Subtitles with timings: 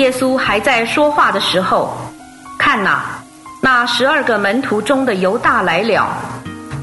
[0.00, 1.94] 耶稣还在说话的时候，
[2.58, 3.02] 看哪，
[3.60, 6.08] 那十二个门徒中的犹大来了，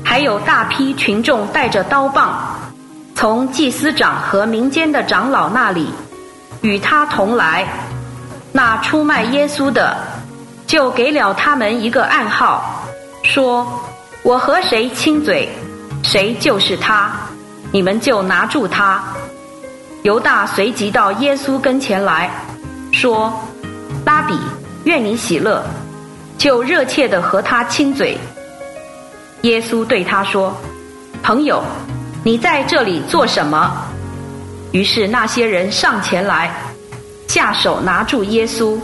[0.05, 2.38] 还有大批群众带着刀棒，
[3.15, 5.89] 从祭司长和民间的长老那里
[6.61, 7.67] 与他同来。
[8.52, 9.97] 那出卖耶稣的，
[10.68, 12.84] 就给了他们一个暗号，
[13.23, 13.68] 说
[14.21, 15.49] ：“我和谁亲嘴，
[16.04, 17.09] 谁就是他。
[17.71, 19.02] 你们就拿住他。”
[20.04, 22.29] 犹大随即到耶稣跟前来。
[22.98, 23.32] 说
[24.08, 24.35] ：“拉比，
[24.85, 25.63] 愿你喜乐。”
[26.35, 28.17] 就热切的和他亲嘴。
[29.41, 30.52] 耶稣对他说
[31.21, 31.63] ：“朋友，
[32.23, 33.71] 你在这里做什么？”
[34.73, 36.52] 于是那些人上前来，
[37.27, 38.80] 下手拿住耶稣。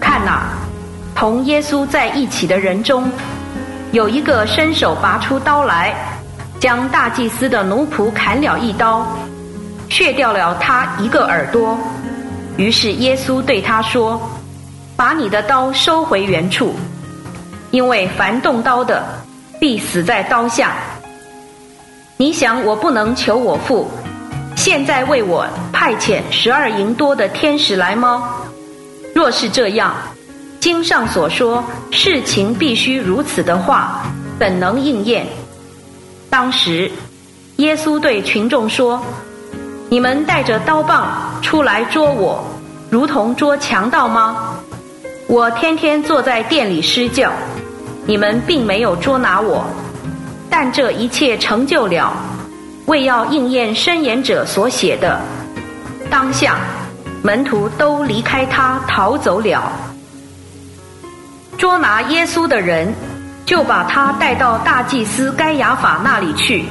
[0.00, 0.48] 看哪，
[1.14, 3.08] 同耶稣在一起的人中，
[3.92, 5.94] 有一个伸手拔出刀来，
[6.58, 9.06] 将大祭司的奴仆砍了一刀，
[9.88, 11.78] 削掉了他一个耳朵。
[12.58, 14.20] 于是耶稣对他说
[14.96, 16.74] ：“把你的刀收回原处，
[17.70, 19.04] 因为凡动刀的，
[19.60, 20.74] 必死在刀下。
[22.16, 23.88] 你想我不能求我父，
[24.56, 28.28] 现在为我派遣十二营多的天使来吗？
[29.14, 29.94] 若是这样，
[30.58, 34.02] 经上所说事情必须如此的话，
[34.36, 35.24] 怎能应验？”
[36.28, 36.90] 当时，
[37.58, 39.00] 耶稣对群众说。
[39.90, 42.44] 你们带着刀棒出来捉我，
[42.90, 44.54] 如同捉强盗吗？
[45.26, 47.32] 我天天坐在店里施教，
[48.04, 49.64] 你们并没有捉拿我。
[50.50, 52.12] 但这一切成就了，
[52.84, 55.18] 为要应验申言者所写的。
[56.10, 56.56] 当下，
[57.22, 59.72] 门徒都离开他逃走了。
[61.56, 62.92] 捉拿耶稣的人，
[63.46, 66.66] 就把他带到大祭司该亚法那里去。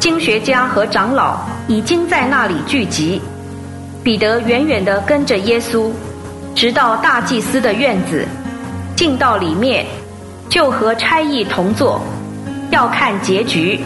[0.00, 3.20] 经学家和长老已经在那里聚集，
[4.02, 5.90] 彼得远远地跟着耶稣，
[6.54, 8.26] 直到大祭司的院子，
[8.96, 9.84] 进到里面，
[10.48, 12.00] 就和差役同坐，
[12.70, 13.84] 要看结局。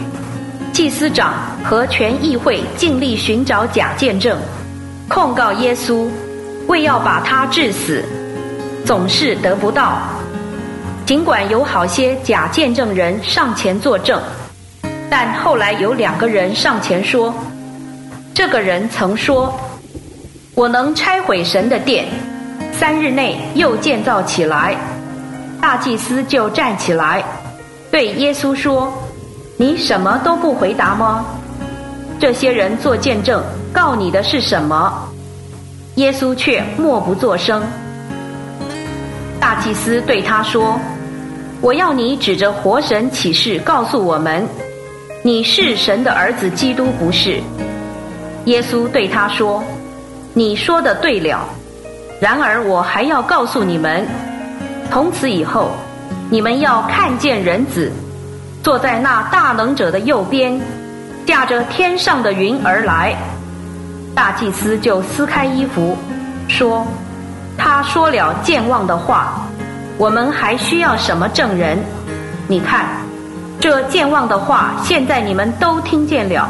[0.73, 4.39] 祭司长和全议会尽力寻找假见证，
[5.09, 6.07] 控告耶稣，
[6.69, 8.05] 为要把他治死，
[8.85, 9.99] 总是得不到。
[11.05, 14.23] 尽管有好些假见证人上前作证。
[15.11, 17.33] 但后来有两个人上前说
[18.35, 19.55] ：“这个人曾说，
[20.55, 22.07] 我能拆毁神的殿，
[22.73, 24.77] 三日内又建造起来。”
[25.61, 27.25] 大祭司就站起来，
[27.91, 28.93] 对耶稣说
[29.57, 31.25] ：“你什么都不回答吗？
[32.19, 35.09] 这些人做见证，告你的是什么？”
[35.97, 37.63] 耶稣却默不作声。
[39.39, 40.79] 大祭司对他说
[41.63, 44.45] ：“我要你指着活神起誓，告诉我们。”
[45.27, 47.41] 你是神的儿子，基督不是。
[48.45, 49.65] 耶稣对他说
[50.35, 51.49] ：“你说的对了。
[52.21, 54.07] 然而我还要告诉你们，
[54.91, 55.71] 从此以后，
[56.29, 57.91] 你们要看见人子
[58.63, 60.61] 坐在那大能者的右边，
[61.25, 63.17] 驾着天上的云而来。”
[64.15, 65.97] 大祭司就撕开衣服，
[66.49, 66.87] 说
[67.57, 69.49] ：“他说了健忘的话，
[69.97, 71.79] 我们还需要什么证人？
[72.47, 72.85] 你看。”
[73.65, 76.47] 这健忘的话，现在你们都听见了，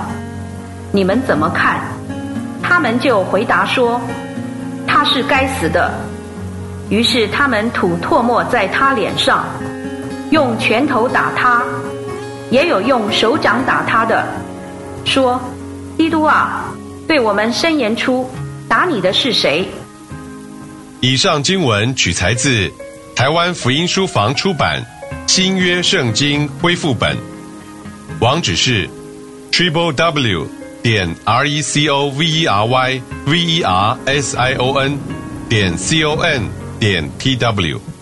[0.90, 1.80] 你们怎么看？
[2.60, 4.00] 他们就回答说
[4.84, 5.94] ：“他是该死的。”
[6.90, 9.44] 于是他们吐唾沫在他脸上，
[10.32, 11.62] 用拳头打他，
[12.50, 14.26] 也有用手掌打他的，
[15.04, 15.40] 说
[15.96, 16.64] ：“基督啊，
[17.06, 18.28] 对我们申言出，
[18.68, 19.68] 打你的是谁？”
[20.98, 22.68] 以上经文取材自
[23.14, 24.84] 台湾福音书房出版。
[25.26, 27.16] 新约圣经恢复本，
[28.20, 28.88] 网址是
[29.50, 30.46] triple w
[30.80, 34.78] 点 r e c o v e r y v e r s i o
[34.78, 34.96] n
[35.48, 36.42] 点 c o n
[36.78, 37.93] 点 t w。